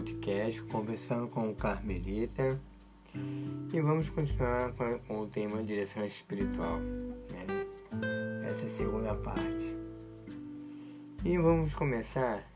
podcast 0.00 0.62
Conversando 0.62 1.28
com 1.28 1.50
o 1.50 1.54
Carmelita 1.54 2.58
e 3.70 3.80
vamos 3.82 4.08
continuar 4.08 4.72
com, 4.72 5.20
o 5.20 5.26
tema 5.26 5.62
direção 5.62 6.06
espiritual, 6.06 6.78
né? 6.78 8.46
essa 8.48 8.64
é 8.64 8.68
segunda 8.68 9.14
parte. 9.14 9.76
E 11.22 11.36
vamos 11.36 11.74
começar 11.74 12.50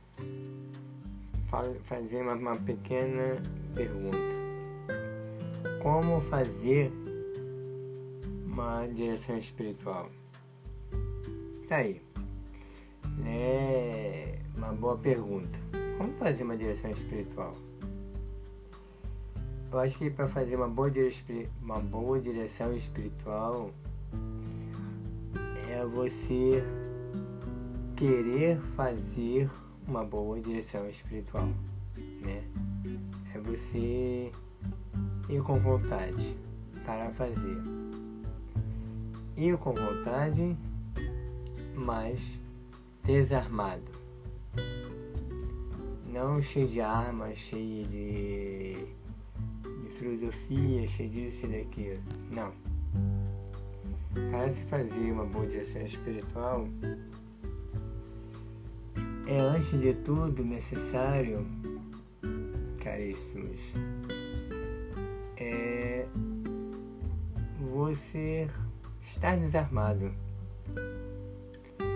fazer 1.84 2.22
uma, 2.22 2.32
uma 2.32 2.56
pequena 2.56 3.36
pergunta: 3.74 4.18
Como 5.82 6.22
fazer 6.22 6.90
uma 8.46 8.86
direção 8.86 9.36
espiritual? 9.36 10.10
Tá 11.68 11.76
aí. 11.76 12.00
É 13.26 14.38
uma 14.56 14.72
boa 14.72 14.96
pergunta. 14.96 15.63
Como 15.96 16.12
fazer 16.14 16.42
uma 16.42 16.56
direção 16.56 16.90
espiritual? 16.90 17.54
Eu 19.70 19.78
acho 19.78 19.98
que 19.98 20.10
para 20.10 20.28
fazer 20.28 20.56
uma 20.56 20.68
boa, 20.68 20.90
uma 21.60 21.80
boa 21.80 22.20
direção 22.20 22.72
espiritual 22.72 23.70
é 25.68 25.84
você 25.84 26.62
querer 27.96 28.60
fazer 28.76 29.50
uma 29.86 30.04
boa 30.04 30.40
direção 30.40 30.88
espiritual, 30.88 31.48
né? 32.20 32.44
É 33.34 33.38
você 33.38 34.30
ir 35.28 35.42
com 35.42 35.58
vontade 35.58 36.36
para 36.84 37.10
fazer. 37.10 37.58
Ir 39.36 39.56
com 39.58 39.72
vontade, 39.74 40.56
mas 41.74 42.40
desarmado. 43.02 43.93
Não 46.14 46.40
cheio 46.40 46.68
de 46.68 46.80
armas, 46.80 47.36
cheio 47.36 47.84
de, 47.88 48.86
de 49.82 49.90
filosofia, 49.98 50.86
cheio 50.86 51.10
disso, 51.10 51.40
cheio 51.40 51.64
daquilo. 51.64 52.00
Não. 52.30 52.52
Para 54.30 54.48
se 54.48 54.62
fazer 54.66 55.10
uma 55.10 55.24
boa 55.24 55.44
direção 55.44 55.82
espiritual, 55.82 56.68
é 59.26 59.40
antes 59.40 59.72
de 59.72 59.92
tudo 59.92 60.44
necessário, 60.44 61.44
caríssimos, 62.80 63.74
é 65.36 66.06
você 67.58 68.48
estar 69.02 69.36
desarmado. 69.36 70.14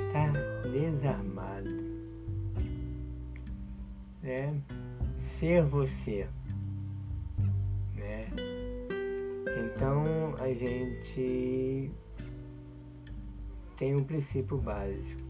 Estar 0.00 0.32
desarmado. 0.72 1.97
Né? 4.22 4.60
Ser 5.16 5.62
você. 5.62 6.28
Né? 7.94 8.28
Então 9.64 10.34
a 10.38 10.52
gente 10.52 11.90
tem 13.76 13.94
um 13.94 14.04
princípio 14.04 14.56
básico 14.58 15.28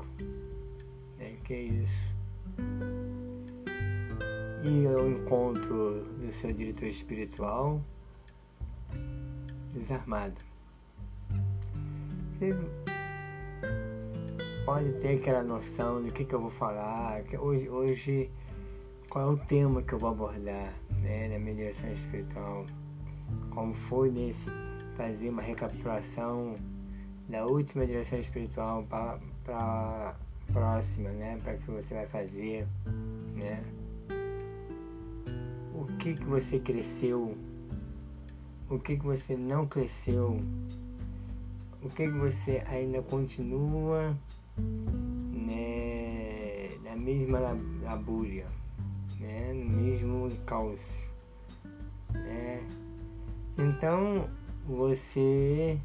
que 1.49 1.55
é 1.55 1.63
isso. 1.63 2.15
E 4.63 4.87
ao 4.87 5.09
encontro 5.09 6.05
do 6.21 6.31
seu 6.31 6.53
diretor 6.53 6.87
espiritual 6.87 7.83
desarmado. 9.73 10.37
Você 12.39 12.55
pode 14.67 14.93
ter 15.01 15.17
aquela 15.17 15.43
noção 15.43 16.03
do 16.03 16.13
que, 16.13 16.23
que 16.23 16.35
eu 16.35 16.41
vou 16.43 16.51
falar, 16.51 17.23
que 17.23 17.39
hoje, 17.39 17.67
hoje 17.71 18.31
qual 19.09 19.31
é 19.31 19.33
o 19.33 19.37
tema 19.37 19.83
que 19.83 19.93
eu 19.93 19.99
vou 19.99 20.11
abordar 20.11 20.75
né, 21.03 21.29
na 21.29 21.39
minha 21.39 21.55
direção 21.55 21.91
espiritual. 21.91 22.67
Como 23.51 23.75
foi 23.75 24.11
nesse 24.11 24.51
fazer 24.97 25.31
uma 25.31 25.43
recapitulação 25.43 26.55
da 27.29 27.45
última 27.47 27.87
direção 27.87 28.19
espiritual 28.19 28.85
para 29.45 30.17
próxima, 30.53 31.11
né? 31.11 31.39
Para 31.43 31.55
que 31.55 31.71
você 31.71 31.95
vai 31.95 32.07
fazer, 32.07 32.67
né? 33.35 33.63
O 35.75 35.85
que 35.99 36.15
que 36.15 36.25
você 36.25 36.59
cresceu? 36.59 37.37
O 38.69 38.79
que 38.79 38.97
que 38.97 39.05
você 39.05 39.37
não 39.37 39.67
cresceu? 39.67 40.41
O 41.83 41.89
que 41.89 42.07
que 42.07 42.19
você 42.19 42.63
ainda 42.67 43.03
continua, 43.03 44.17
né? 45.33 46.69
Na 46.83 46.97
mesma 46.97 47.39
labúria, 47.83 48.47
né? 49.19 49.53
No 49.53 49.65
mesmo 49.65 50.31
cálcio, 50.47 51.09
né? 52.13 52.67
Então 53.57 54.29
você 54.65 55.81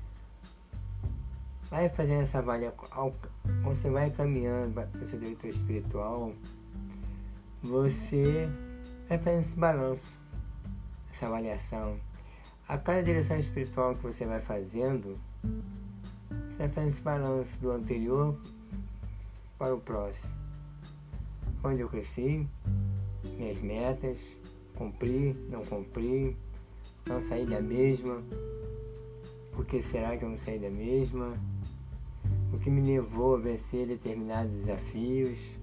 vai 1.70 1.90
fazendo 1.90 2.22
essa 2.22 2.40
avaliação, 2.40 3.14
você 3.64 3.90
vai 3.90 4.12
caminhando 4.12 4.74
para 4.74 5.02
o 5.02 5.06
seu 5.06 5.20
diretor 5.20 5.48
espiritual, 5.48 6.34
você 7.64 8.48
vai 9.10 9.18
fazendo 9.18 9.40
esse 9.40 9.60
balanço, 9.60 10.20
essa 11.10 11.26
avaliação. 11.26 11.98
A 12.68 12.78
cada 12.78 13.04
direção 13.04 13.38
espiritual 13.38 13.96
que 13.96 14.04
você 14.04 14.26
vai 14.26 14.40
fazendo, 14.40 15.18
você 15.42 16.58
vai 16.60 16.70
fazendo 16.70 16.90
esse 16.90 17.02
balanço 17.02 17.60
do 17.60 17.72
anterior 17.72 18.38
para 19.58 19.74
o 19.74 19.80
próximo. 19.80 20.34
Onde 21.64 21.82
eu 21.82 21.90
cresci, 21.90 22.48
minhas 23.34 23.62
metas, 23.62 24.40
cumpri, 24.76 25.36
não 25.50 25.64
cumpri, 25.64 26.36
não 27.06 27.22
saí 27.22 27.46
da 27.46 27.62
mesma, 27.62 28.24
por 29.52 29.66
que 29.66 29.82
será 29.82 30.18
que 30.18 30.26
eu 30.26 30.30
não 30.30 30.38
saí 30.38 30.60
da 30.60 30.70
mesma? 30.70 31.38
o 32.54 32.60
que 32.60 32.70
me 32.70 32.82
levou 32.82 33.36
a 33.36 33.40
vencer 33.40 33.88
determinados 33.88 34.56
desafios. 34.56 35.58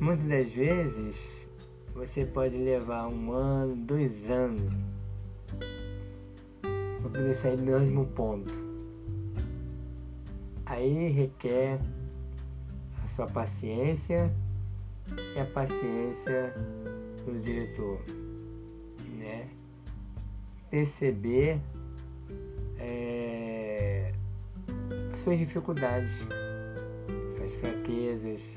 Muitas 0.00 0.26
das 0.26 0.50
vezes 0.50 1.48
você 1.94 2.24
pode 2.24 2.56
levar 2.56 3.06
um 3.08 3.30
ano, 3.32 3.76
dois 3.76 4.30
anos 4.30 4.72
para 6.60 7.10
poder 7.10 7.34
sair 7.34 7.56
do 7.56 7.64
mesmo 7.64 8.06
ponto. 8.06 8.52
Aí 10.64 11.08
requer 11.10 11.78
a 13.04 13.08
sua 13.08 13.26
paciência 13.26 14.32
e 15.34 15.40
a 15.40 15.44
paciência 15.44 16.52
do 17.24 17.38
diretor, 17.40 18.00
né? 19.16 19.48
Perceber 20.70 21.60
é, 22.78 24.12
suas 25.16 25.38
dificuldades, 25.38 26.26
suas 27.36 27.54
fraquezas 27.54 28.56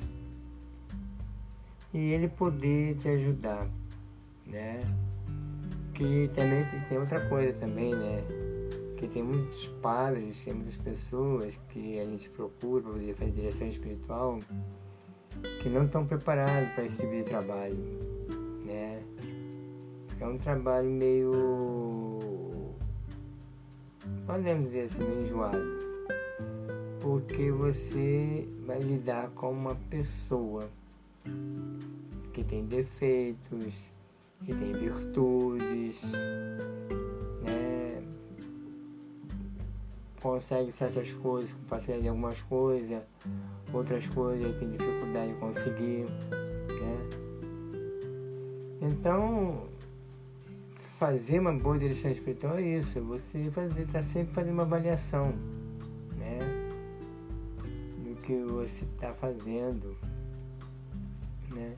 e 1.93 2.11
ele 2.13 2.27
poder 2.27 2.95
te 2.95 3.09
ajudar, 3.09 3.67
né? 4.45 4.79
Que 5.93 6.29
também 6.33 6.65
tem 6.87 6.97
outra 6.97 7.27
coisa 7.27 7.53
também, 7.53 7.93
né? 7.93 8.23
Que 8.97 9.07
tem 9.07 9.23
muitos 9.23 9.67
padres, 9.81 10.41
tem 10.43 10.53
muitas 10.53 10.77
pessoas 10.77 11.59
que 11.69 11.99
a 11.99 12.05
gente 12.05 12.29
procura 12.29 12.83
para 12.83 13.13
fazer 13.15 13.31
direção 13.31 13.67
espiritual 13.67 14.39
que 15.61 15.69
não 15.69 15.85
estão 15.85 16.05
preparados 16.05 16.69
para 16.73 16.83
esse 16.83 16.97
tipo 16.97 17.11
de 17.13 17.23
trabalho, 17.23 17.77
né? 18.65 19.01
É 20.19 20.27
um 20.27 20.37
trabalho 20.37 20.89
meio, 20.89 22.19
podemos 24.25 24.65
dizer 24.65 24.81
assim, 24.81 25.03
meio 25.03 25.21
enjoado 25.21 25.81
porque 27.01 27.51
você 27.51 28.47
vai 28.65 28.79
lidar 28.79 29.29
com 29.31 29.51
uma 29.51 29.75
pessoa 29.89 30.69
que 32.31 32.43
tem 32.43 32.65
defeitos, 32.65 33.91
que 34.45 34.53
tem 34.53 34.73
virtudes, 34.73 36.13
consegue 40.21 40.71
certas 40.71 41.11
coisas, 41.13 41.55
facilidade 41.67 42.07
algumas 42.07 42.39
coisas, 42.41 43.01
outras 43.73 44.07
coisas 44.07 44.57
tem 44.59 44.69
dificuldade 44.69 45.33
de 45.33 45.39
conseguir. 45.39 46.05
Né? 46.05 47.09
Então, 48.81 49.67
fazer 50.99 51.39
uma 51.39 51.53
boa 51.53 51.77
direção 51.77 52.11
espiritual 52.11 52.57
é 52.57 52.61
isso, 52.61 53.01
você 53.01 53.49
fazer, 53.51 53.87
tá 53.87 54.01
sempre 54.01 54.33
fazendo 54.33 54.53
uma 54.53 54.63
avaliação 54.63 55.33
que 58.31 58.43
você 58.45 58.85
está 58.85 59.13
fazendo, 59.13 59.97
né? 61.49 61.75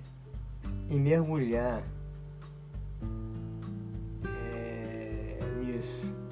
E 0.89 0.95
mergulhar 0.95 1.83
é, 4.25 5.39
nisso. 5.59 6.22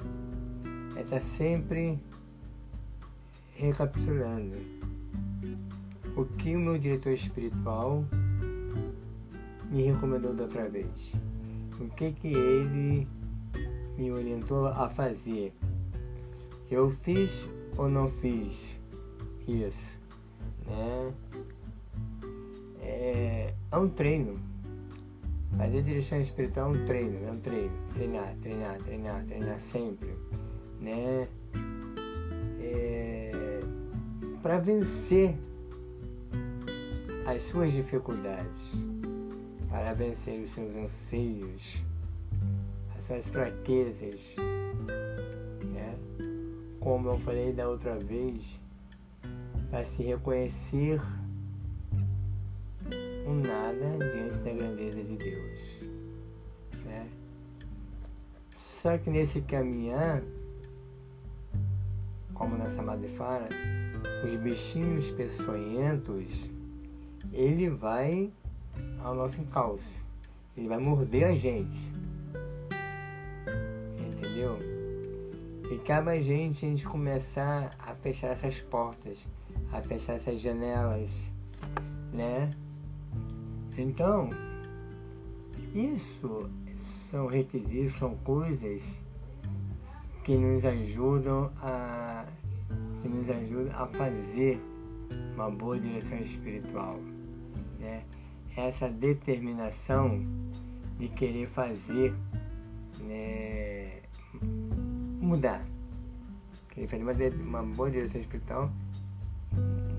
É 1.02 1.04
estar 1.04 1.16
tá 1.16 1.20
sempre 1.20 1.98
recapitulando 3.56 4.54
o 6.16 6.24
que 6.24 6.54
o 6.54 6.60
meu 6.60 6.78
diretor 6.78 7.12
espiritual 7.12 8.04
me 9.68 9.82
recomendou 9.82 10.32
da 10.32 10.44
outra 10.44 10.68
vez? 10.68 11.16
O 11.80 11.88
que 11.88 12.12
que 12.12 12.28
ele 12.28 13.08
me 13.98 14.12
orientou 14.12 14.68
a 14.68 14.88
fazer? 14.88 15.52
Eu 16.70 16.88
fiz 16.88 17.48
ou 17.76 17.88
não 17.88 18.08
fiz 18.08 18.78
isso? 19.48 20.00
Né? 20.64 21.12
É, 22.80 23.54
é 23.72 23.76
um 23.76 23.88
treino. 23.88 24.38
Fazer 25.56 25.82
direção 25.82 26.20
espiritual 26.20 26.72
é 26.72 26.78
um 26.78 26.86
treino, 26.86 27.26
é 27.26 27.32
um 27.32 27.40
treino. 27.40 27.72
Treinar, 27.92 28.36
treinar, 28.40 28.78
treinar, 28.78 29.24
treinar 29.24 29.58
sempre. 29.58 30.16
Né? 30.82 31.28
É, 32.60 33.60
Para 34.42 34.58
vencer 34.58 35.34
as 37.24 37.44
suas 37.44 37.72
dificuldades, 37.72 38.84
para 39.68 39.94
vencer 39.94 40.42
os 40.42 40.50
seus 40.50 40.74
anseios, 40.74 41.84
as 42.98 43.04
suas 43.04 43.28
fraquezas, 43.28 44.36
né? 45.64 45.96
Como 46.80 47.08
eu 47.08 47.18
falei 47.20 47.52
da 47.52 47.68
outra 47.68 47.96
vez, 47.96 48.60
para 49.70 49.84
se 49.84 50.02
reconhecer 50.02 51.00
um 53.26 53.34
nada 53.34 53.98
diante 54.12 54.38
da 54.38 54.52
grandeza 54.52 55.02
de 55.04 55.16
Deus, 55.16 55.82
né? 56.84 57.08
Só 58.56 58.98
que 58.98 59.08
nesse 59.08 59.40
caminhar, 59.42 60.22
como 62.42 62.58
nossa 62.58 62.82
madre 62.82 63.06
fala, 63.10 63.48
os 64.24 64.34
bichinhos 64.34 65.12
peçonhentos 65.12 66.52
ele 67.32 67.70
vai 67.70 68.32
ao 68.98 69.14
nosso 69.14 69.40
encalço. 69.40 70.02
Ele 70.56 70.66
vai 70.66 70.78
morder 70.78 71.28
a 71.28 71.34
gente. 71.36 71.88
Entendeu? 73.96 74.58
E 75.70 75.78
cabe 75.86 76.10
a 76.10 76.20
gente 76.20 76.66
a 76.66 76.68
gente 76.68 76.84
começar 76.84 77.76
a 77.78 77.94
fechar 77.94 78.32
essas 78.32 78.58
portas, 78.58 79.30
a 79.70 79.80
fechar 79.80 80.14
essas 80.14 80.40
janelas, 80.40 81.30
né? 82.12 82.50
Então, 83.78 84.30
isso 85.72 86.50
são 86.76 87.28
requisitos, 87.28 87.94
são 87.94 88.16
coisas 88.16 89.00
que 90.22 90.36
nos 90.36 90.64
ajudam 90.64 91.50
a 91.60 92.24
que 93.02 93.08
nos 93.08 93.28
ajudam 93.28 93.72
a 93.74 93.86
fazer 93.86 94.60
uma 95.34 95.50
boa 95.50 95.78
direção 95.78 96.18
espiritual 96.18 96.98
né? 97.80 98.04
essa 98.56 98.88
determinação 98.88 100.24
de 100.98 101.08
querer 101.08 101.48
fazer 101.48 102.14
né, 103.00 104.00
mudar. 105.20 105.64
Querer 106.70 106.86
fazer 106.86 107.34
uma, 107.34 107.60
uma 107.60 107.74
boa 107.74 107.90
direção 107.90 108.20
espiritual 108.20 108.70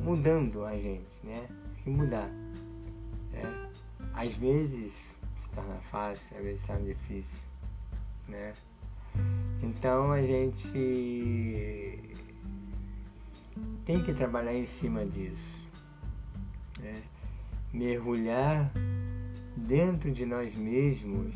mudando 0.03 0.65
a 0.65 0.77
gente, 0.77 1.25
né? 1.25 1.47
E 1.85 1.89
mudar. 1.89 2.29
Né? 3.31 3.69
Às 4.13 4.33
vezes 4.33 5.15
se 5.37 5.49
torna 5.49 5.75
fácil, 5.91 6.37
às 6.37 6.43
vezes 6.43 6.61
se 6.61 6.67
torna 6.67 6.85
difícil. 6.85 7.39
Né? 8.27 8.53
Então 9.63 10.11
a 10.11 10.21
gente 10.21 11.99
tem 13.85 14.03
que 14.03 14.13
trabalhar 14.13 14.53
em 14.53 14.65
cima 14.65 15.05
disso. 15.05 15.63
Né? 16.79 17.01
mergulhar 17.73 18.71
dentro 19.57 20.11
de 20.11 20.25
nós 20.25 20.55
mesmos 20.55 21.35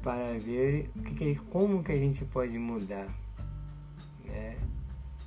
para 0.00 0.38
ver 0.38 0.88
que, 1.16 1.34
como 1.50 1.82
que 1.82 1.90
a 1.90 1.98
gente 1.98 2.24
pode 2.26 2.56
mudar. 2.56 3.08
Né? 4.24 4.56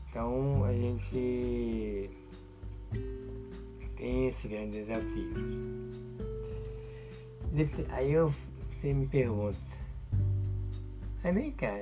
Então 0.09 0.63
a 0.63 0.71
gente 0.71 2.09
tem 3.97 4.27
esse 4.27 4.47
grande 4.47 4.79
desafio. 4.79 5.33
Aí 7.89 8.13
eu, 8.13 8.33
você 8.77 8.93
me 8.93 9.05
pergunta, 9.07 9.57
aí 11.23 11.33
vem 11.33 11.51
cá, 11.51 11.81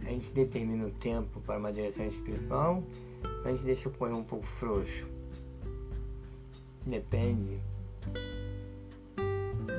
a 0.00 0.10
gente 0.10 0.32
determina 0.32 0.86
o 0.86 0.90
tempo 0.90 1.40
para 1.40 1.58
uma 1.58 1.72
direção 1.72 2.04
espiritual, 2.04 2.82
mas 3.44 3.60
deixa 3.60 3.88
correr 3.90 4.14
um 4.14 4.24
pouco 4.24 4.46
frouxo. 4.46 5.06
Depende. 6.84 7.60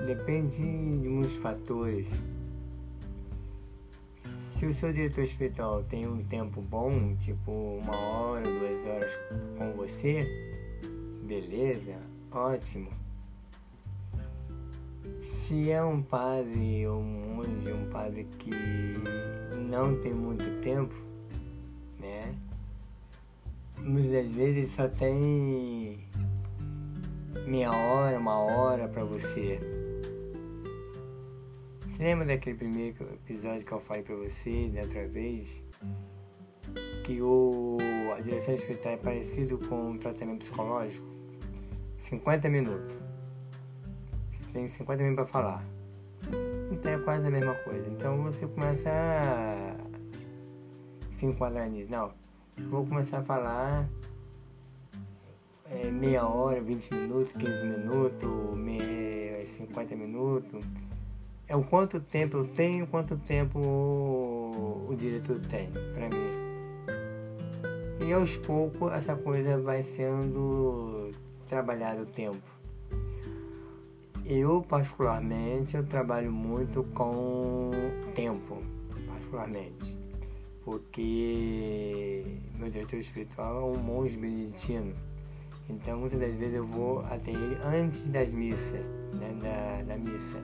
Depende 0.05 0.57
de 0.99 1.09
muitos 1.09 1.35
fatores. 1.37 2.21
Se 4.17 4.65
o 4.65 4.73
seu 4.73 4.93
diretor 4.93 5.23
espiritual 5.23 5.83
tem 5.83 6.07
um 6.07 6.23
tempo 6.23 6.61
bom, 6.61 7.15
tipo 7.17 7.51
uma 7.51 7.95
hora, 7.95 8.43
duas 8.43 8.85
horas 8.85 9.11
com 9.57 9.73
você, 9.73 10.25
beleza, 11.25 11.97
ótimo. 12.31 13.02
Se 15.23 15.71
é 15.71 15.81
um 15.81 16.03
padre 16.03 16.85
ou 16.85 16.99
um 16.99 17.35
monge, 17.37 17.71
um 17.71 17.89
padre 17.89 18.25
que 18.37 18.51
não 19.69 19.97
tem 20.01 20.13
muito 20.13 20.43
tempo, 20.61 20.93
né? 21.97 22.35
Muitas 23.77 24.33
vezes 24.33 24.71
só 24.71 24.89
tem 24.89 26.05
meia 27.47 27.71
hora, 27.71 28.19
uma 28.19 28.37
hora 28.37 28.89
para 28.89 29.05
você. 29.05 29.61
Você 31.87 32.03
lembra 32.03 32.25
daquele 32.25 32.57
primeiro 32.57 33.13
episódio 33.13 33.65
que 33.65 33.71
eu 33.71 33.79
falei 33.79 34.03
para 34.03 34.15
você 34.15 34.67
da 34.73 34.81
outra 34.81 35.07
vez? 35.07 35.63
Que 37.05 37.21
o, 37.21 37.77
a 38.13 38.19
direção 38.19 38.53
espiritual 38.53 38.95
é 38.95 38.97
parecido 38.97 39.57
com 39.69 39.91
um 39.91 39.97
tratamento 39.97 40.39
psicológico? 40.39 41.07
50 41.97 42.49
minutos. 42.49 43.02
Tem 44.53 44.67
50 44.67 45.03
minutos 45.03 45.29
para 45.29 45.41
falar. 45.41 45.65
Então 46.71 46.91
é 46.91 46.97
quase 46.99 47.27
a 47.27 47.29
mesma 47.31 47.55
coisa. 47.55 47.89
Então 47.89 48.21
você 48.21 48.47
começa 48.47 48.89
a 48.89 49.75
se 51.09 51.25
enquadrar 51.25 51.67
nisso. 51.69 51.91
Não, 51.91 52.11
vou 52.69 52.85
começar 52.85 53.19
a 53.19 53.23
falar 53.23 53.89
é, 55.69 55.89
meia 55.89 56.27
hora, 56.27 56.61
20 56.61 56.93
minutos, 56.93 57.31
15 57.31 57.65
minutos, 57.65 58.57
meia, 58.57 59.43
50 59.45 59.95
minutos. 59.95 60.63
É 61.47 61.55
o 61.55 61.63
quanto 61.63 61.99
tempo 61.99 62.37
eu 62.37 62.47
tenho, 62.47 62.87
quanto 62.87 63.17
tempo 63.17 63.59
o, 63.59 64.95
diretor 64.95 65.39
tem 65.39 65.69
para 65.71 66.09
mim. 66.09 66.31
E 68.07 68.13
aos 68.13 68.37
poucos 68.37 68.91
essa 68.93 69.15
coisa 69.15 69.57
vai 69.57 69.81
sendo 69.81 71.09
trabalhada 71.47 72.03
o 72.03 72.05
tempo. 72.05 72.52
Eu 74.25 74.61
particularmente 74.61 75.75
eu 75.75 75.85
trabalho 75.85 76.31
muito 76.31 76.83
com 76.95 77.71
tempo, 78.15 78.63
particularmente, 79.05 79.97
porque 80.63 82.23
meu 82.57 82.69
diretor 82.69 82.97
espiritual 82.97 83.59
é 83.59 83.73
um 83.73 83.77
monge 83.77 84.15
beneditino. 84.15 84.95
Então 85.69 85.99
muitas 85.99 86.19
das 86.19 86.33
vezes 86.35 86.55
eu 86.55 86.65
vou 86.65 87.01
até 87.01 87.31
ele 87.31 87.57
antes 87.65 88.07
das 88.09 88.31
missas, 88.31 88.79
né, 89.13 89.35
da, 89.41 89.93
da 89.93 89.97
missa. 89.97 90.41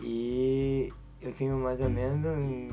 E 0.00 0.92
eu 1.20 1.32
tenho 1.32 1.56
mais 1.58 1.80
ou 1.80 1.90
menos 1.90 2.70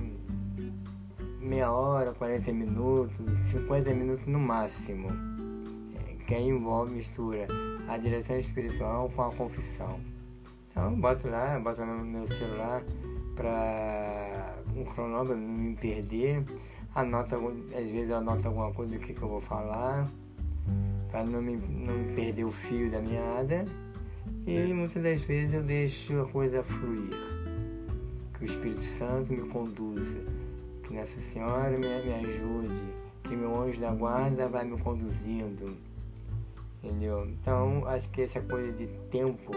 meia 1.40 1.72
hora, 1.72 2.14
40 2.14 2.52
minutos, 2.52 3.16
50 3.40 3.94
minutos 3.96 4.28
no 4.28 4.40
máximo, 4.40 5.10
é, 6.34 6.38
que 6.38 6.40
envolve 6.40 6.94
mistura 6.94 7.48
a 7.88 7.98
direção 7.98 8.38
espiritual 8.38 9.10
com 9.16 9.24
a 9.24 9.32
confissão. 9.32 10.00
Então 10.70 10.94
boto 11.00 11.28
lá, 11.28 11.60
boto 11.60 11.86
no 11.86 12.06
meu 12.06 12.28
celular 12.28 12.84
para 13.36 14.56
um 14.76 14.84
cronômetro 14.84 15.38
não 15.38 15.48
me 15.48 15.76
perder, 15.76 16.44
anoto, 16.94 17.36
às 17.76 17.90
vezes 17.90 18.10
eu 18.10 18.18
anoto 18.18 18.48
alguma 18.48 18.74
coisa 18.74 18.98
do 18.98 19.00
que, 19.00 19.14
que 19.14 19.22
eu 19.22 19.28
vou 19.28 19.42
falar 19.42 20.08
para 21.10 21.24
não 21.24 21.42
me, 21.42 21.56
não 21.56 21.94
me 21.94 22.14
perder 22.14 22.44
o 22.44 22.52
fio 22.52 22.92
da 22.92 23.02
meada. 23.02 23.66
E 24.46 24.74
muitas 24.74 25.04
das 25.04 25.22
vezes 25.22 25.54
eu 25.54 25.64
deixo 25.64 26.22
a 26.22 26.26
coisa 26.26 26.64
fluir. 26.64 27.12
Que 28.38 28.44
o 28.44 28.46
Espírito 28.46 28.84
Santo 28.84 29.34
me 29.34 29.48
conduza. 29.50 30.20
Que 30.84 30.94
Nossa 30.94 31.20
Senhora 31.20 31.72
me, 31.72 31.80
me 31.80 32.14
ajude. 32.14 32.84
Que 33.24 33.36
meu 33.36 33.62
anjo 33.62 33.80
da 33.80 33.92
guarda 33.92 34.48
vai 34.48 34.66
me 34.66 34.78
conduzindo. 34.78 35.76
Entendeu? 36.88 37.28
Então, 37.30 37.86
acho 37.86 38.10
que 38.12 38.22
essa 38.22 38.40
coisa 38.40 38.72
de 38.72 38.88
tempo 39.12 39.52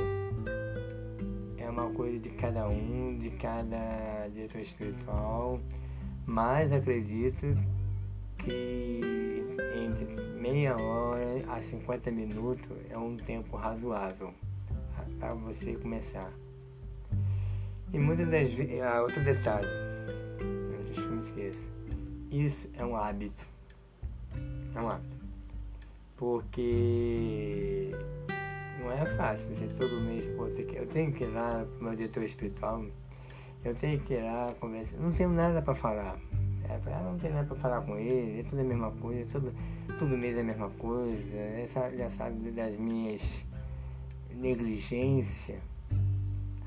é 1.56 1.70
uma 1.70 1.88
coisa 1.90 2.18
de 2.18 2.28
cada 2.30 2.66
um, 2.68 3.16
de 3.16 3.30
cada 3.30 4.26
diretor 4.32 4.60
espiritual. 4.60 5.60
Mas 6.26 6.72
acredito 6.72 7.46
que 8.38 9.00
entre 9.76 10.06
meia 10.40 10.76
hora 10.76 11.38
a 11.48 11.62
50 11.62 12.10
minutos 12.10 12.76
é 12.90 12.98
um 12.98 13.16
tempo 13.16 13.56
razoável 13.56 14.34
para 15.20 15.32
você 15.34 15.74
começar. 15.76 16.32
E 17.92 17.98
muitas 17.98 18.28
das 18.28 18.52
vezes. 18.52 18.80
Ah, 18.82 19.02
outro 19.02 19.22
detalhe, 19.22 19.68
eu 20.40 21.10
me 21.12 21.20
esqueça. 21.20 21.70
Isso 22.28 22.68
é 22.76 22.84
um 22.84 22.96
hábito. 22.96 23.44
É 24.74 24.80
um 24.80 24.88
hábito. 24.88 25.19
Porque 26.20 27.92
não 28.78 28.92
é 28.92 29.06
fácil 29.16 29.48
você 29.48 29.66
todo 29.68 30.02
mês, 30.02 30.26
você 30.36 30.68
eu 30.74 30.86
tenho 30.86 31.10
que 31.14 31.24
ir 31.24 31.28
lá 31.28 31.64
pro 31.64 31.84
meu 31.84 31.96
diretor 31.96 32.22
espiritual, 32.22 32.84
eu 33.64 33.74
tenho 33.74 33.98
que 34.00 34.12
ir 34.12 34.22
lá 34.22 34.46
conversar, 34.60 34.98
não 34.98 35.10
tenho 35.10 35.30
nada 35.30 35.62
para 35.62 35.72
falar. 35.72 36.18
É, 36.68 36.78
não 37.02 37.16
tenho 37.16 37.32
nada 37.32 37.46
para 37.46 37.56
falar 37.56 37.80
com 37.80 37.96
ele, 37.96 38.40
é 38.40 38.42
tudo 38.42 38.60
a 38.60 38.64
mesma 38.64 38.90
coisa, 38.92 39.32
tudo, 39.32 39.54
todo 39.98 40.18
mês 40.18 40.36
é 40.36 40.42
a 40.42 40.44
mesma 40.44 40.68
coisa, 40.68 41.36
essa, 41.36 41.90
já 41.96 42.10
sabe 42.10 42.50
das 42.50 42.76
minhas 42.76 43.46
negligência, 44.34 45.58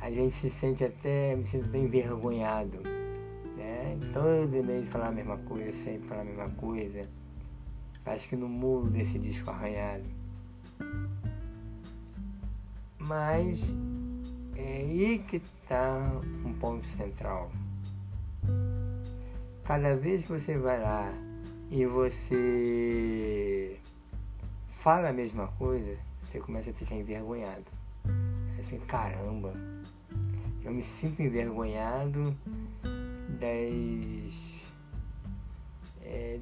a 0.02 0.10
gente 0.10 0.34
se 0.34 0.50
sente 0.50 0.84
até, 0.84 1.36
me 1.36 1.44
sinto 1.44 1.70
até 1.70 1.78
envergonhado. 1.78 2.80
Né? 3.56 4.00
Todo 4.12 4.64
mês 4.64 4.90
falar 4.90 5.10
a 5.10 5.12
mesma 5.12 5.38
coisa, 5.38 5.72
sempre 5.74 6.08
falar 6.08 6.22
a 6.22 6.26
mesma 6.26 6.50
coisa. 6.50 7.04
Acho 8.06 8.30
que 8.30 8.36
no 8.36 8.50
muro 8.50 8.90
desse 8.90 9.18
disco 9.18 9.50
arranhado. 9.50 10.04
Mas 13.00 13.76
é 14.56 14.78
aí 14.78 15.20
que 15.28 15.38
está 15.38 16.22
um 16.46 16.54
ponto 16.54 16.84
central. 16.84 17.52
Cada 19.64 19.96
vez 19.96 20.24
que 20.26 20.32
você 20.32 20.58
vai 20.58 20.82
lá 20.82 21.14
e 21.72 21.86
você 21.86 23.80
fala 24.80 25.10
a 25.10 25.14
mesma 25.14 25.48
coisa, 25.58 25.98
você 26.22 26.40
começa 26.40 26.70
a 26.70 26.74
ficar 26.74 26.96
envergonhado. 26.96 27.64
É 28.58 28.60
assim, 28.60 28.80
caramba, 28.82 29.54
eu 30.64 30.72
me 30.72 30.82
sinto 30.82 31.22
envergonhado 31.22 32.36
das, 33.40 34.13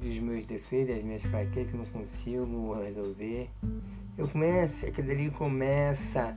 dos 0.02 0.18
meus 0.18 0.44
defeitos, 0.44 0.96
das 0.96 1.04
minhas 1.04 1.22
fraquezas 1.22 1.70
que 1.70 1.76
eu 1.76 1.78
não 1.78 1.86
consigo 1.86 2.74
resolver. 2.74 3.48
Eu 4.18 4.28
começo, 4.28 4.86
aquilo 4.86 5.10
ali 5.10 5.30
começa, 5.30 6.36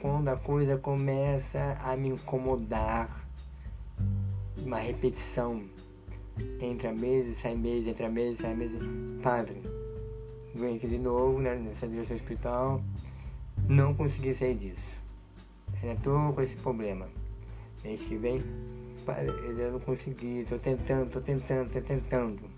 quando 0.00 0.28
a 0.28 0.36
coisa 0.36 0.76
começa 0.76 1.78
a 1.82 1.96
me 1.96 2.10
incomodar, 2.10 3.26
uma 4.64 4.78
repetição 4.78 5.64
entre 6.60 6.88
a 6.88 6.92
mesa 6.92 7.32
sai 7.32 7.54
mesa, 7.54 7.90
entre 7.90 8.04
a 8.04 8.10
mesa 8.10 8.42
sai 8.42 8.54
mesa. 8.54 8.78
Padre, 9.22 9.62
vem 10.54 10.76
aqui 10.76 10.86
de 10.86 10.98
novo 10.98 11.40
né, 11.40 11.54
nessa 11.54 11.88
direção 11.88 12.16
espiritual, 12.16 12.82
não 13.68 13.94
consegui 13.94 14.34
sair 14.34 14.54
disso. 14.54 15.00
Ainda 15.82 15.94
estou 15.94 16.32
com 16.32 16.42
esse 16.42 16.56
problema. 16.56 17.08
Mês 17.82 18.02
que 18.02 18.16
vem, 18.16 18.42
eu 19.58 19.72
não 19.72 19.80
consegui, 19.80 20.40
estou 20.40 20.58
tentando, 20.58 21.06
estou 21.06 21.22
tentando, 21.22 21.66
estou 21.66 21.82
tentando. 21.82 22.55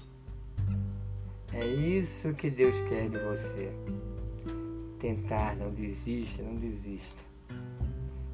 É 1.58 1.66
isso 1.66 2.32
que 2.34 2.48
Deus 2.48 2.80
quer 2.82 3.08
de 3.08 3.18
você. 3.18 3.72
Tentar, 5.00 5.56
não 5.56 5.72
desista, 5.72 6.40
não 6.40 6.54
desista. 6.54 7.20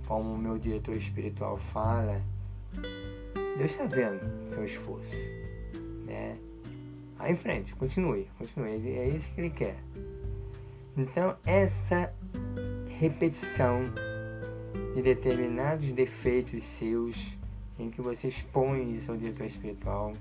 Como 0.07 0.35
o 0.35 0.37
meu 0.37 0.59
diretor 0.59 0.95
espiritual 0.95 1.57
fala, 1.57 2.21
Deus 3.57 3.71
está 3.71 3.87
vendo 3.87 4.21
seu 4.50 4.62
esforço. 4.62 5.16
Né? 6.04 6.37
Aí 7.19 7.33
em 7.33 7.37
frente, 7.37 7.75
continue, 7.75 8.28
continue. 8.37 8.90
É 8.90 9.09
isso 9.09 9.33
que 9.33 9.40
ele 9.40 9.50
quer. 9.50 9.78
Então, 10.95 11.35
essa 11.47 12.12
repetição 12.99 13.90
de 14.95 15.00
determinados 15.00 15.95
defeitos 15.95 16.62
seus, 16.62 17.38
em 17.78 17.88
que 17.88 18.02
você 18.02 18.28
expõe 18.28 18.95
isso 18.95 19.11
ao 19.11 19.16
diretor 19.16 19.47
espiritual, 19.47 20.12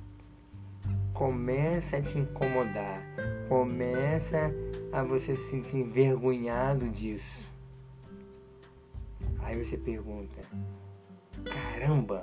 começa 1.24 1.96
a 1.96 2.02
te 2.02 2.20
incomodar, 2.20 3.02
começa 3.48 4.54
a 4.92 5.04
você 5.04 5.34
se 5.34 5.52
sentir 5.52 5.78
envergonhado 5.78 6.90
disso. 6.90 7.50
Aí 9.40 9.64
você 9.64 9.78
pergunta: 9.78 10.42
caramba, 11.46 12.20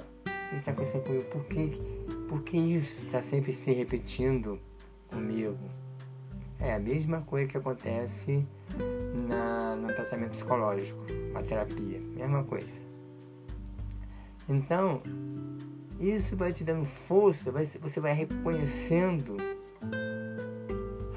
ele 0.51 0.59
está 0.59 0.73
acontecendo 0.73 1.05
comigo? 1.05 1.25
Por 1.31 1.45
que, 1.47 1.71
por 2.29 2.43
que 2.43 2.59
isso 2.59 3.07
está 3.07 3.23
sempre 3.23 3.55
se 3.55 3.73
repetindo 3.73 4.61
comigo? 5.09 5.57
É 6.59 6.75
a 6.75 6.79
mesma 6.79 7.23
coisa 7.23 7.49
que 7.49 7.57
acontece 7.57 8.47
na, 9.27 9.77
no 9.77 9.87
tratamento 9.95 10.33
psicológico, 10.33 11.07
na 11.33 11.43
terapia, 11.43 11.99
mesma 12.01 12.45
coisa. 12.45 12.83
Então, 14.47 15.01
isso 16.01 16.37
vai 16.37 16.53
te 16.53 16.65
dando 16.65 16.85
força, 16.85 17.53
vai, 17.53 17.65
você 17.65 18.01
vai 18.01 18.15
reconhecendo 18.15 19.37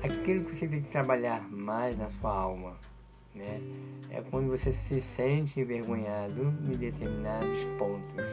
aquilo 0.03 0.45
que 0.45 0.55
você 0.55 0.67
tem 0.67 0.81
que 0.81 0.89
trabalhar 0.89 1.49
mais 1.49 1.97
na 1.97 2.09
sua 2.09 2.31
alma. 2.31 2.75
Né? 3.33 3.61
É 4.11 4.21
quando 4.21 4.49
você 4.49 4.71
se 4.71 5.01
sente 5.01 5.59
envergonhado 5.59 6.53
em 6.65 6.77
determinados 6.77 7.63
pontos. 7.79 8.25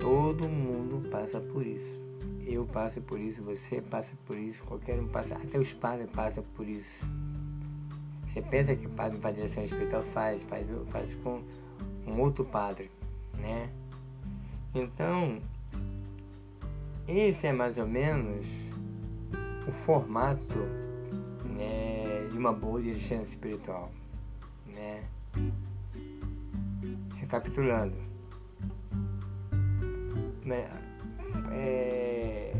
Todo 0.00 0.48
mundo 0.48 1.08
passa 1.10 1.38
por 1.38 1.64
isso 1.64 2.02
eu 2.46 2.66
passo 2.66 3.00
por 3.00 3.18
isso, 3.18 3.42
você 3.42 3.80
passa 3.80 4.12
por 4.26 4.36
isso, 4.36 4.62
qualquer 4.64 4.98
um 5.00 5.06
passa, 5.06 5.34
até 5.34 5.58
os 5.58 5.72
padres 5.72 6.10
passam 6.10 6.44
por 6.54 6.68
isso. 6.68 7.10
Você 8.26 8.42
pensa 8.42 8.74
que 8.74 8.86
o 8.86 8.90
padre 8.90 9.18
para 9.18 9.32
direção 9.32 9.62
espiritual 9.62 10.02
faz, 10.02 10.42
faz, 10.44 10.66
faz 10.88 11.14
com 11.16 11.42
um 12.06 12.20
outro 12.20 12.44
padre, 12.44 12.90
né? 13.38 13.70
Então, 14.74 15.38
esse 17.06 17.46
é 17.46 17.52
mais 17.52 17.76
ou 17.76 17.86
menos 17.86 18.46
o 19.68 19.72
formato 19.72 20.58
né, 21.44 22.26
de 22.30 22.38
uma 22.38 22.52
boa 22.52 22.80
direção 22.80 23.20
espiritual, 23.20 23.92
né? 24.66 25.04
Recapitulando, 27.16 27.96
né, 30.42 30.68
é, 31.52 32.52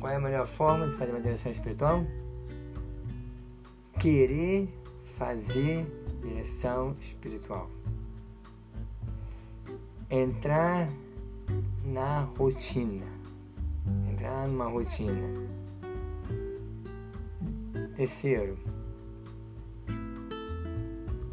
qual 0.00 0.12
é 0.12 0.16
a 0.16 0.20
melhor 0.20 0.46
forma 0.46 0.88
de 0.88 0.94
fazer 0.94 1.10
uma 1.10 1.20
direção 1.20 1.50
espiritual? 1.50 2.04
Querer 3.98 4.68
fazer 5.16 5.84
direção 6.22 6.94
espiritual. 7.00 7.68
Entrar 10.08 10.88
na 11.86 12.22
rotina. 12.36 13.06
Entrar 14.10 14.48
numa 14.48 14.66
rotina. 14.66 15.46
Terceiro, 17.96 18.58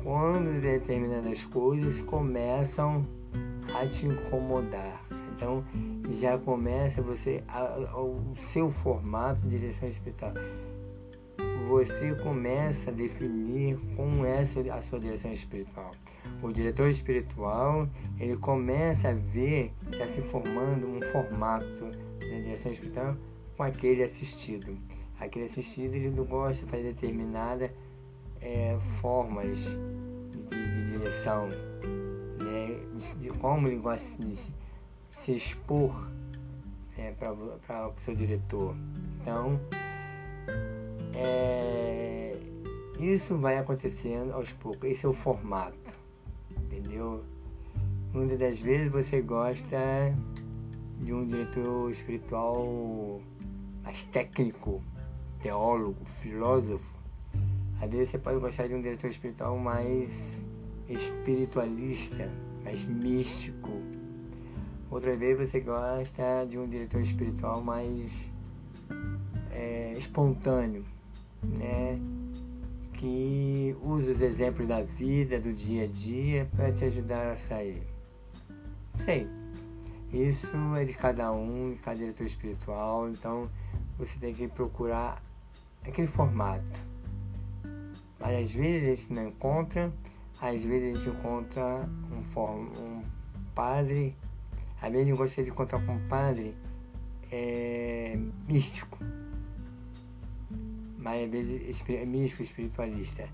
quando 0.01 0.61
determinadas 0.61 1.43
coisas 1.45 2.01
começam 2.01 3.05
a 3.73 3.87
te 3.87 4.05
incomodar. 4.05 5.03
Então 5.35 5.63
já 6.09 6.37
começa 6.37 7.01
você 7.01 7.43
a, 7.47 7.59
a, 7.59 8.01
o 8.01 8.35
seu 8.37 8.69
formato 8.69 9.41
de 9.41 9.59
direção 9.59 9.89
espiritual. 9.89 10.33
Você 11.67 12.13
começa 12.15 12.91
a 12.91 12.93
definir 12.93 13.77
como 13.95 14.25
é 14.25 14.41
a 14.41 14.81
sua 14.81 14.99
direção 14.99 15.31
espiritual. 15.31 15.91
O 16.43 16.51
diretor 16.51 16.89
espiritual 16.89 17.87
ele 18.19 18.35
começa 18.35 19.09
a 19.09 19.13
ver 19.13 19.71
que 19.85 19.93
está 19.93 20.05
se 20.05 20.21
formando 20.21 20.85
um 20.85 21.01
formato 21.01 21.89
de 22.19 22.41
direção 22.43 22.71
espiritual 22.71 23.15
com 23.55 23.63
aquele 23.63 24.03
assistido. 24.03 24.77
Aquele 25.19 25.45
assistido 25.45 25.95
ele 25.95 26.09
não 26.09 26.25
gosta 26.25 26.65
de 26.65 26.69
fazer 26.69 26.83
determinadas 26.83 27.71
é, 28.41 28.77
formas 28.99 29.77
de, 30.31 30.45
de, 30.47 30.91
direção, 30.91 31.47
né? 31.47 32.79
de, 32.93 33.15
de, 33.19 33.29
como 33.29 33.69
ele 33.69 33.77
gosta 33.77 34.21
de 34.21 34.35
se 35.09 35.35
expor 35.35 36.09
é, 36.97 37.11
para 37.11 37.87
o 37.87 37.93
seu 38.03 38.13
diretor. 38.13 38.75
Então, 39.21 39.59
é, 41.15 42.37
isso 42.99 43.37
vai 43.37 43.57
acontecendo 43.57 44.33
aos 44.33 44.51
poucos. 44.51 44.89
Esse 44.89 45.05
é 45.05 45.09
o 45.09 45.13
formato, 45.13 46.02
entendeu? 46.77 47.23
Muitas 48.13 48.39
das 48.39 48.59
vezes 48.59 48.91
você 48.91 49.21
gosta 49.21 49.77
de 50.99 51.13
um 51.13 51.25
diretor 51.25 51.89
espiritual 51.89 53.21
mais 53.83 54.03
técnico, 54.05 54.81
teólogo, 55.41 56.05
filósofo. 56.05 56.93
Às 57.81 57.89
vezes 57.89 58.09
você 58.09 58.17
pode 58.17 58.39
gostar 58.39 58.67
de 58.67 58.75
um 58.75 58.81
diretor 58.81 59.09
espiritual 59.09 59.57
mais 59.57 60.43
espiritualista, 60.87 62.29
mais 62.63 62.85
místico, 62.85 63.71
Outra 64.93 65.17
vez 65.17 65.35
você 65.35 65.59
gosta 65.59 66.45
de 66.47 66.59
um 66.59 66.69
diretor 66.69 67.01
espiritual 67.01 67.63
mais 67.63 68.31
é, 69.49 69.95
espontâneo, 69.97 70.85
né? 71.41 71.99
Que 73.03 73.75
use 73.81 74.11
os 74.11 74.21
exemplos 74.21 74.65
da 74.65 74.81
vida, 74.81 75.37
do 75.37 75.51
dia 75.51 75.83
a 75.83 75.87
dia, 75.87 76.49
para 76.55 76.71
te 76.71 76.85
ajudar 76.85 77.33
a 77.33 77.35
sair. 77.35 77.83
Sei. 78.99 79.27
Isso 80.13 80.55
é 80.77 80.85
de 80.85 80.93
cada 80.93 81.29
um, 81.33 81.73
de 81.73 81.79
cada 81.79 81.97
diretor 81.97 82.25
espiritual, 82.25 83.09
então 83.09 83.49
você 83.97 84.17
tem 84.17 84.33
que 84.33 84.47
procurar 84.47 85.21
aquele 85.85 86.07
formato. 86.07 86.71
Mas 88.21 88.41
às 88.41 88.51
vezes 88.53 88.83
a 88.83 88.95
gente 88.95 89.13
não 89.13 89.27
encontra, 89.27 89.91
às 90.39 90.63
vezes 90.63 90.95
a 90.95 90.97
gente 90.97 91.17
encontra 91.17 91.89
um, 92.09 92.51
um 92.51 93.03
padre, 93.53 94.15
às 94.81 94.89
vezes 94.89 95.07
a 95.07 95.09
gente 95.09 95.17
gostaria 95.17 95.43
de 95.43 95.51
encontrar 95.51 95.85
com 95.85 95.91
um 95.91 96.07
padre 96.07 96.55
é, 97.29 98.17
místico, 98.47 98.97
mas 101.03 101.25
às 101.25 101.29
vezes 101.29 101.89
é 101.89 102.05
místico 102.05 102.41
espiritualista, 102.41 103.27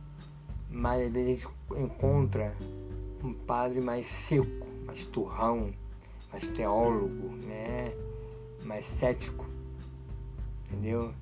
mas 0.69 1.05
às 1.05 1.11
vezes 1.13 1.47
a 1.69 1.75
gente 1.75 1.83
encontra 1.83 2.55
um 3.23 3.31
padre 3.31 3.79
mais 3.79 4.07
seco, 4.07 4.67
mais 4.87 5.05
turrão, 5.05 5.71
mais 6.33 6.47
teólogo, 6.47 7.35
né? 7.45 7.93
mais 8.65 8.85
cético, 8.85 9.45
entendeu? 10.65 11.13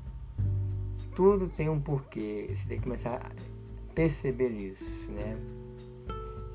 Tudo 1.14 1.48
tem 1.48 1.70
um 1.70 1.80
porquê, 1.80 2.50
você 2.50 2.68
tem 2.68 2.78
que 2.78 2.84
começar 2.84 3.16
a 3.16 3.94
perceber 3.94 4.50
isso, 4.50 5.12
né? 5.12 5.38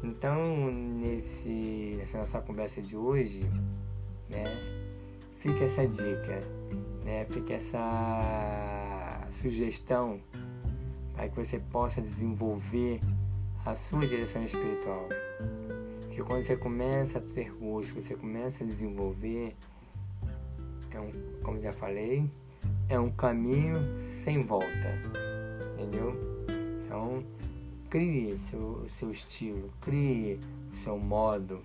Então, 0.02 0.70
nesse, 0.70 1.96
nessa 1.98 2.18
nossa 2.18 2.40
conversa 2.40 2.80
de 2.80 2.96
hoje, 2.96 3.42
né, 4.30 4.44
fica 5.38 5.64
essa 5.64 5.86
dica, 5.86 6.40
né, 7.04 7.24
fica 7.26 7.54
essa 7.54 8.81
sugestão 9.42 10.20
para 11.14 11.28
que 11.28 11.36
você 11.36 11.58
possa 11.58 12.00
desenvolver 12.00 13.00
a 13.64 13.74
sua 13.74 14.06
direção 14.06 14.42
espiritual. 14.42 15.08
Porque 16.02 16.22
quando 16.22 16.42
você 16.42 16.56
começa 16.56 17.18
a 17.18 17.20
ter 17.20 17.50
gosto, 17.52 17.94
você 17.94 18.14
começa 18.14 18.62
a 18.62 18.66
desenvolver, 18.66 19.56
é 20.90 21.00
um, 21.00 21.12
como 21.42 21.60
já 21.60 21.72
falei, 21.72 22.30
é 22.88 22.98
um 22.98 23.10
caminho 23.10 23.98
sem 23.98 24.40
volta, 24.42 24.66
entendeu? 25.74 26.14
Então, 26.84 27.24
crie 27.90 28.36
seu, 28.38 28.84
seu 28.88 29.10
estilo, 29.10 29.70
crie 29.80 30.38
o 30.72 30.76
seu 30.76 30.98
modo, 30.98 31.60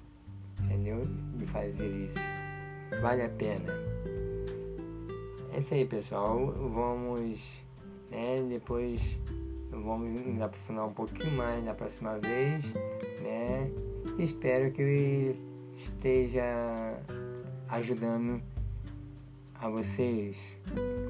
entendeu? 0.64 1.04
De 1.36 1.46
fazer 1.46 1.90
isso. 2.06 2.20
Vale 3.02 3.24
a 3.24 3.30
pena. 3.30 3.74
É 5.54 5.60
isso 5.60 5.74
aí, 5.74 5.86
pessoal. 5.86 6.54
Vamos, 6.74 7.67
né, 8.12 8.42
depois 8.48 9.20
vamos 9.72 10.22
nos 10.22 10.42
aprofundar 10.42 10.88
um 10.88 10.94
pouquinho 10.94 11.32
mais 11.32 11.64
na 11.64 11.74
próxima 11.74 12.18
vez, 12.20 12.74
né? 13.22 13.70
Espero 14.18 14.72
que 14.72 15.36
esteja 15.72 16.44
ajudando 17.70 18.42
a 19.56 19.70
vocês. 19.70 20.60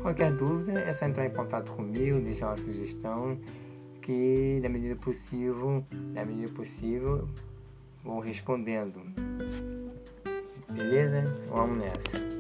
Qualquer 0.02 0.34
dúvida 0.34 0.80
é 0.80 0.94
só 0.94 1.06
entrar 1.06 1.26
em 1.26 1.32
contato 1.32 1.72
comigo, 1.74 2.20
deixar 2.20 2.48
uma 2.48 2.58
sugestão 2.58 3.38
que 4.02 4.60
na 4.62 4.70
medida 4.70 4.96
possível, 4.96 5.84
na 6.14 6.24
medida 6.24 6.52
possível, 6.54 7.28
vou 8.04 8.20
respondendo. 8.20 9.02
Beleza? 10.70 11.24
Vamos 11.50 11.80
nessa. 11.80 12.37